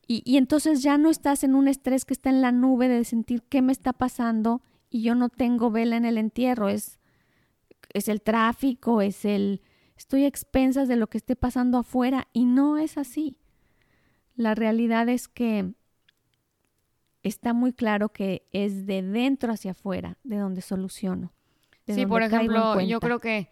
Y, 0.06 0.36
entonces 0.36 0.82
ya 0.82 0.98
no 0.98 1.08
estás 1.08 1.44
en 1.44 1.54
un 1.54 1.66
estrés 1.66 2.04
que 2.04 2.12
está 2.12 2.28
en 2.28 2.42
la 2.42 2.52
nube 2.52 2.88
de 2.88 3.04
sentir 3.04 3.42
qué 3.42 3.62
me 3.62 3.72
está 3.72 3.94
pasando 3.94 4.62
y 4.90 5.02
yo 5.02 5.14
no 5.14 5.30
tengo 5.30 5.70
vela 5.70 5.96
en 5.96 6.04
el 6.04 6.18
entierro. 6.18 6.68
Es, 6.68 7.00
es 7.92 8.08
el 8.08 8.20
tráfico, 8.20 9.00
es 9.00 9.24
el... 9.24 9.62
Estoy 9.96 10.24
a 10.24 10.28
expensas 10.28 10.88
de 10.88 10.96
lo 10.96 11.06
que 11.08 11.18
esté 11.18 11.36
pasando 11.36 11.78
afuera 11.78 12.28
y 12.32 12.44
no 12.44 12.78
es 12.78 12.98
así. 12.98 13.36
La 14.36 14.54
realidad 14.54 15.08
es 15.08 15.28
que 15.28 15.72
está 17.22 17.52
muy 17.52 17.72
claro 17.72 18.10
que 18.10 18.46
es 18.52 18.86
de 18.86 19.02
dentro 19.02 19.52
hacia 19.52 19.70
afuera 19.70 20.18
de 20.24 20.36
donde 20.36 20.60
soluciono 20.60 21.32
sí, 21.92 22.06
por 22.06 22.22
ejemplo, 22.22 22.80
yo 22.80 23.00
creo 23.00 23.18
que 23.18 23.48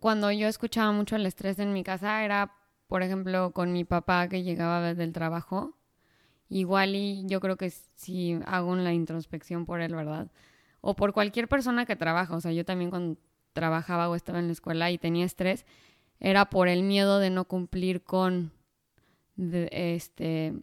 cuando 0.00 0.30
yo 0.30 0.48
escuchaba 0.48 0.92
mucho 0.92 1.16
el 1.16 1.26
estrés 1.26 1.58
en 1.58 1.72
mi 1.72 1.82
casa 1.82 2.24
era, 2.24 2.54
por 2.86 3.02
ejemplo, 3.02 3.52
con 3.52 3.72
mi 3.72 3.84
papá 3.84 4.28
que 4.28 4.42
llegaba 4.42 4.80
desde 4.80 5.04
el 5.04 5.12
trabajo. 5.12 5.76
Igual 6.48 6.94
y 6.94 7.24
yo 7.26 7.40
creo 7.40 7.56
que 7.56 7.70
si 7.70 8.38
hago 8.46 8.70
una 8.70 8.92
introspección 8.92 9.64
por 9.64 9.80
él, 9.80 9.94
¿verdad? 9.94 10.30
O 10.82 10.94
por 10.94 11.12
cualquier 11.12 11.48
persona 11.48 11.86
que 11.86 11.96
trabaja. 11.96 12.36
O 12.36 12.40
sea, 12.40 12.52
yo 12.52 12.64
también 12.64 12.90
cuando 12.90 13.18
trabajaba 13.52 14.08
o 14.08 14.14
estaba 14.14 14.38
en 14.38 14.46
la 14.46 14.52
escuela 14.52 14.90
y 14.90 14.98
tenía 14.98 15.24
estrés, 15.24 15.66
era 16.20 16.50
por 16.50 16.68
el 16.68 16.82
miedo 16.82 17.18
de 17.18 17.30
no 17.30 17.46
cumplir 17.46 18.02
con 18.02 18.52
este 19.36 20.54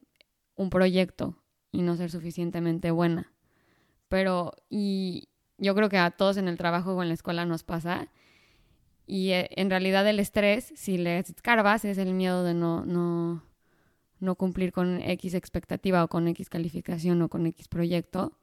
un 0.55 0.69
proyecto 0.69 1.35
y 1.71 1.81
no 1.81 1.95
ser 1.95 2.11
suficientemente 2.11 2.91
buena. 2.91 3.31
Pero, 4.07 4.53
y, 4.69 5.29
yo 5.57 5.75
creo 5.75 5.89
que 5.89 5.97
a 5.97 6.11
todos 6.11 6.37
en 6.37 6.47
el 6.47 6.57
trabajo 6.57 6.93
o 6.93 7.01
en 7.01 7.09
la 7.09 7.13
escuela 7.13 7.45
nos 7.45 7.63
pasa. 7.63 8.07
Y 9.05 9.31
eh, 9.31 9.49
en 9.55 9.69
realidad 9.69 10.07
el 10.07 10.19
estrés, 10.19 10.71
si 10.75 10.97
le 10.97 11.19
escarbas, 11.19 11.85
es 11.85 11.97
el 11.97 12.13
miedo 12.13 12.43
de 12.43 12.53
no, 12.53 12.85
no, 12.85 13.43
no 14.19 14.35
cumplir 14.35 14.71
con 14.71 15.01
X 15.01 15.33
expectativa 15.33 16.03
o 16.03 16.07
con 16.07 16.27
X 16.27 16.49
calificación 16.49 17.21
o 17.21 17.29
con 17.29 17.45
X 17.45 17.67
proyecto. 17.67 18.37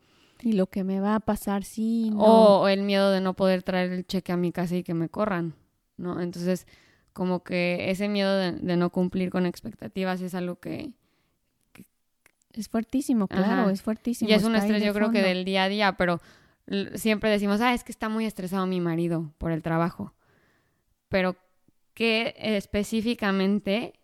Y 0.46 0.52
lo 0.52 0.68
que 0.68 0.84
me 0.84 1.00
va 1.00 1.16
a 1.16 1.20
pasar 1.20 1.64
si 1.64 2.10
no. 2.10 2.60
O, 2.60 2.68
el 2.68 2.82
miedo 2.82 3.10
de 3.10 3.20
no 3.20 3.34
poder 3.34 3.64
traer 3.64 3.90
el 3.90 4.06
cheque 4.06 4.30
a 4.30 4.36
mi 4.36 4.52
casa 4.52 4.76
y 4.76 4.84
que 4.84 4.94
me 4.94 5.08
corran, 5.08 5.54
¿no? 5.96 6.20
Entonces, 6.20 6.68
como 7.12 7.42
que 7.42 7.90
ese 7.90 8.08
miedo 8.08 8.32
de, 8.38 8.76
no 8.76 8.90
cumplir 8.90 9.30
con 9.30 9.44
expectativas 9.44 10.20
es 10.20 10.36
algo 10.36 10.60
que... 10.60 10.92
es 12.52 12.68
fuertísimo, 12.68 13.26
claro, 13.26 13.70
es 13.70 13.82
fuertísimo. 13.82 14.30
Y 14.30 14.34
es 14.34 14.44
un 14.44 14.54
estrés 14.54 14.84
yo 14.84 14.94
creo 14.94 15.10
que 15.10 15.20
del 15.20 15.44
día 15.44 15.64
a 15.64 15.68
día, 15.68 15.96
pero 15.96 16.20
siempre 16.94 17.28
decimos, 17.28 17.60
ah, 17.60 17.74
es 17.74 17.82
que 17.82 17.90
está 17.90 18.08
muy 18.08 18.24
estresado 18.24 18.68
mi 18.68 18.80
marido 18.80 19.32
por 19.38 19.50
el 19.50 19.62
trabajo. 19.62 20.14
Pero, 21.08 21.34
¿qué 21.92 22.36
específicamente, 22.38 23.94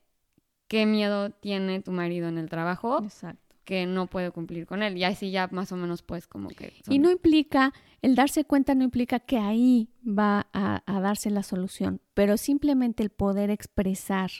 qué 0.66 0.86
miedo 0.86 1.30
tiene 1.30 1.80
tu 1.82 1.92
marido 1.92 2.26
en 2.26 2.38
el 2.38 2.48
trabajo? 2.48 3.00
Exacto. 3.04 3.51
Que 3.64 3.86
no 3.86 4.06
puede 4.08 4.30
cumplir 4.30 4.66
con 4.66 4.82
él. 4.82 4.96
Y 4.96 5.04
así 5.04 5.30
ya 5.30 5.48
más 5.52 5.70
o 5.72 5.76
menos, 5.76 6.02
pues, 6.02 6.26
como 6.26 6.48
que. 6.48 6.72
Y 6.88 6.98
no 6.98 7.10
implica, 7.10 7.72
el 8.00 8.14
darse 8.14 8.44
cuenta 8.44 8.74
no 8.74 8.84
implica 8.84 9.20
que 9.20 9.38
ahí 9.38 9.88
va 10.06 10.48
a, 10.52 10.82
a 10.86 11.00
darse 11.00 11.30
la 11.30 11.42
solución, 11.42 12.00
pero 12.14 12.36
simplemente 12.36 13.02
el 13.02 13.10
poder 13.10 13.50
expresar 13.50 14.30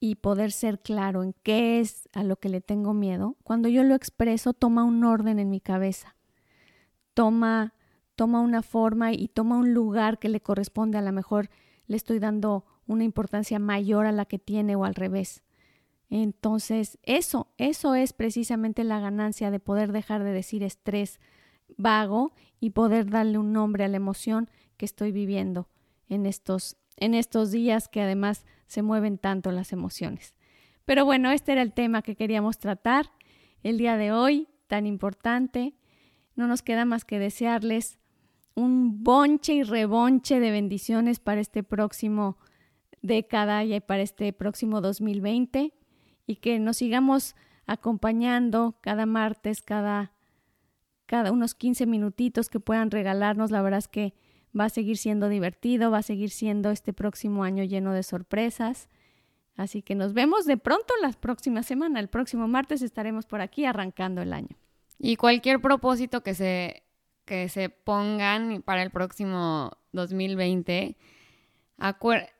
y 0.00 0.14
poder 0.16 0.52
ser 0.52 0.80
claro 0.80 1.24
en 1.24 1.34
qué 1.42 1.80
es 1.80 2.08
a 2.12 2.22
lo 2.22 2.36
que 2.36 2.48
le 2.48 2.60
tengo 2.60 2.94
miedo, 2.94 3.36
cuando 3.42 3.68
yo 3.68 3.82
lo 3.82 3.96
expreso, 3.96 4.52
toma 4.52 4.84
un 4.84 5.02
orden 5.02 5.40
en 5.40 5.50
mi 5.50 5.60
cabeza 5.60 6.14
toma, 7.18 7.74
toma 8.14 8.38
una 8.38 8.62
forma 8.62 9.12
y 9.12 9.26
toma 9.26 9.56
un 9.56 9.74
lugar 9.74 10.20
que 10.20 10.28
le 10.28 10.40
corresponde, 10.40 10.98
a 10.98 11.02
lo 11.02 11.10
mejor 11.10 11.50
le 11.88 11.96
estoy 11.96 12.20
dando 12.20 12.64
una 12.86 13.02
importancia 13.02 13.58
mayor 13.58 14.06
a 14.06 14.12
la 14.12 14.24
que 14.24 14.38
tiene 14.38 14.76
o 14.76 14.84
al 14.84 14.94
revés. 14.94 15.42
Entonces, 16.10 16.98
eso, 17.02 17.48
eso 17.58 17.94
es 17.94 18.12
precisamente 18.12 18.84
la 18.84 19.00
ganancia 19.00 19.50
de 19.50 19.60
poder 19.60 19.92
dejar 19.92 20.24
de 20.24 20.32
decir 20.32 20.62
estrés 20.62 21.20
vago 21.76 22.32
y 22.60 22.70
poder 22.70 23.10
darle 23.10 23.38
un 23.38 23.52
nombre 23.52 23.84
a 23.84 23.88
la 23.88 23.98
emoción 23.98 24.48
que 24.76 24.86
estoy 24.86 25.12
viviendo 25.12 25.68
en 26.08 26.24
estos, 26.24 26.76
en 26.96 27.14
estos 27.14 27.50
días 27.50 27.88
que 27.88 28.00
además 28.00 28.46
se 28.66 28.82
mueven 28.82 29.18
tanto 29.18 29.52
las 29.52 29.72
emociones. 29.72 30.34
Pero 30.86 31.04
bueno, 31.04 31.30
este 31.30 31.52
era 31.52 31.62
el 31.62 31.74
tema 31.74 32.00
que 32.02 32.16
queríamos 32.16 32.58
tratar 32.58 33.10
el 33.62 33.76
día 33.76 33.96
de 33.96 34.12
hoy, 34.12 34.48
tan 34.66 34.86
importante 34.86 35.74
no 36.38 36.46
nos 36.46 36.62
queda 36.62 36.84
más 36.84 37.04
que 37.04 37.18
desearles 37.18 37.98
un 38.54 39.02
bonche 39.02 39.54
y 39.54 39.62
rebonche 39.64 40.38
de 40.38 40.52
bendiciones 40.52 41.18
para 41.18 41.40
este 41.40 41.64
próximo 41.64 42.38
década 43.02 43.64
y 43.64 43.78
para 43.80 44.02
este 44.02 44.32
próximo 44.32 44.80
2020 44.80 45.74
y 46.28 46.36
que 46.36 46.58
nos 46.60 46.76
sigamos 46.76 47.34
acompañando 47.66 48.76
cada 48.82 49.06
martes, 49.06 49.62
cada, 49.62 50.12
cada 51.06 51.32
unos 51.32 51.54
15 51.54 51.86
minutitos 51.86 52.50
que 52.50 52.60
puedan 52.60 52.90
regalarnos. 52.90 53.50
La 53.50 53.62
verdad 53.62 53.78
es 53.78 53.88
que 53.88 54.14
va 54.58 54.66
a 54.66 54.68
seguir 54.68 54.98
siendo 54.98 55.30
divertido, 55.30 55.90
va 55.90 55.98
a 55.98 56.02
seguir 56.02 56.28
siendo 56.28 56.70
este 56.70 56.92
próximo 56.92 57.44
año 57.44 57.64
lleno 57.64 57.94
de 57.94 58.02
sorpresas. 58.02 58.90
Así 59.56 59.80
que 59.80 59.94
nos 59.94 60.12
vemos 60.12 60.44
de 60.44 60.58
pronto 60.58 60.92
la 61.00 61.10
próxima 61.12 61.62
semana. 61.62 61.98
El 61.98 62.08
próximo 62.08 62.46
martes 62.46 62.82
estaremos 62.82 63.24
por 63.24 63.40
aquí 63.40 63.64
arrancando 63.64 64.20
el 64.20 64.34
año. 64.34 64.54
Y 64.98 65.16
cualquier 65.16 65.62
propósito 65.62 66.22
que 66.22 66.34
se, 66.34 66.82
que 67.24 67.48
se 67.48 67.70
pongan 67.70 68.62
para 68.62 68.82
el 68.82 68.90
próximo 68.90 69.70
2020, 69.92 70.94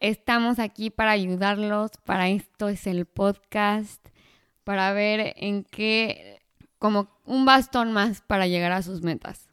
estamos 0.01 0.59
aquí 0.59 0.91
para 0.91 1.13
ayudarlos, 1.13 1.93
para 2.05 2.29
esto 2.29 2.69
es 2.69 2.87
el 2.87 3.07
podcast, 3.07 4.05
para 4.65 4.93
ver 4.93 5.35
en 5.37 5.65
qué, 5.65 6.41
como 6.79 7.09
un 7.25 7.45
bastón 7.45 7.93
más 7.93 8.21
para 8.21 8.47
llegar 8.47 8.73
a 8.73 8.83
sus 8.83 9.03
metas. 9.03 9.49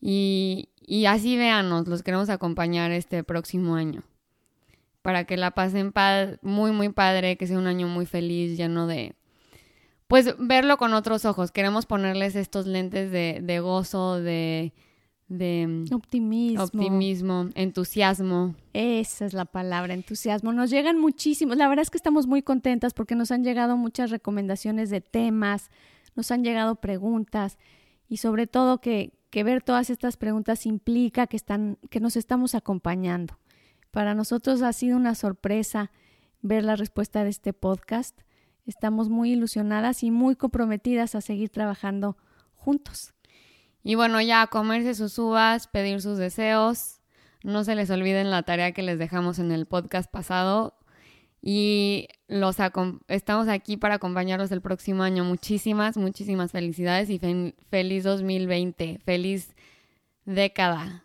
Y, 0.00 0.68
así 1.06 1.36
véanos, 1.36 1.86
los 1.86 2.02
queremos 2.02 2.28
acompañar 2.28 2.90
este 2.90 3.22
próximo 3.24 3.76
año. 3.76 4.02
para 5.02 5.24
que 5.24 5.36
la 5.36 5.50
pasen 5.50 5.92
muy, 6.42 6.70
muy 6.70 6.88
padre, 6.90 7.36
que 7.36 7.48
sea 7.48 7.58
un 7.58 7.66
año 7.66 7.88
muy 7.88 8.06
feliz, 8.06 8.56
lleno 8.56 8.86
de, 8.86 9.16
pues 10.06 10.36
verlo 10.38 10.76
con 10.76 10.94
otros 10.94 11.24
ojos. 11.24 11.50
Queremos 11.50 11.86
ponerles 11.86 12.36
estos 12.36 12.66
lentes 12.66 13.10
de, 13.10 13.40
de 13.42 13.60
gozo, 13.60 14.20
de, 14.20 14.72
de 15.32 15.66
mm, 15.66 15.94
optimismo. 15.94 16.62
optimismo, 16.62 17.48
entusiasmo. 17.54 18.54
Esa 18.72 19.24
es 19.24 19.32
la 19.32 19.46
palabra, 19.46 19.94
entusiasmo. 19.94 20.52
Nos 20.52 20.70
llegan 20.70 20.98
muchísimos. 20.98 21.56
La 21.56 21.68
verdad 21.68 21.82
es 21.82 21.90
que 21.90 21.96
estamos 21.96 22.26
muy 22.26 22.42
contentas 22.42 22.92
porque 22.92 23.14
nos 23.14 23.30
han 23.30 23.42
llegado 23.42 23.76
muchas 23.76 24.10
recomendaciones 24.10 24.90
de 24.90 25.00
temas, 25.00 25.70
nos 26.14 26.30
han 26.30 26.44
llegado 26.44 26.76
preguntas 26.76 27.58
y 28.08 28.18
sobre 28.18 28.46
todo 28.46 28.80
que, 28.80 29.14
que 29.30 29.42
ver 29.42 29.62
todas 29.62 29.88
estas 29.88 30.18
preguntas 30.18 30.66
implica 30.66 31.26
que, 31.26 31.36
están, 31.36 31.78
que 31.88 32.00
nos 32.00 32.16
estamos 32.16 32.54
acompañando. 32.54 33.38
Para 33.90 34.14
nosotros 34.14 34.60
ha 34.62 34.72
sido 34.72 34.96
una 34.96 35.14
sorpresa 35.14 35.90
ver 36.42 36.64
la 36.64 36.76
respuesta 36.76 37.24
de 37.24 37.30
este 37.30 37.54
podcast. 37.54 38.20
Estamos 38.66 39.08
muy 39.08 39.32
ilusionadas 39.32 40.02
y 40.02 40.10
muy 40.10 40.36
comprometidas 40.36 41.14
a 41.14 41.22
seguir 41.22 41.48
trabajando 41.48 42.18
juntos. 42.54 43.14
Y 43.84 43.94
bueno, 43.96 44.20
ya 44.20 44.46
comerse 44.46 44.94
sus 44.94 45.18
uvas, 45.18 45.66
pedir 45.66 46.00
sus 46.00 46.18
deseos. 46.18 47.00
No 47.42 47.64
se 47.64 47.74
les 47.74 47.90
olviden 47.90 48.30
la 48.30 48.42
tarea 48.44 48.72
que 48.72 48.82
les 48.82 48.98
dejamos 48.98 49.38
en 49.38 49.50
el 49.50 49.66
podcast 49.66 50.10
pasado. 50.10 50.74
Y 51.40 52.06
los 52.28 52.56
estamos 53.08 53.48
aquí 53.48 53.76
para 53.76 53.96
acompañarlos 53.96 54.52
el 54.52 54.60
próximo 54.60 55.02
año. 55.02 55.24
Muchísimas, 55.24 55.96
muchísimas 55.96 56.52
felicidades 56.52 57.10
y 57.10 57.20
feliz 57.68 58.04
2020. 58.04 59.00
Feliz 59.04 59.52
década. 60.24 61.04